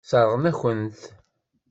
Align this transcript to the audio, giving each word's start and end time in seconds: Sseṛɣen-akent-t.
Sseṛɣen-akent-t. 0.05 1.01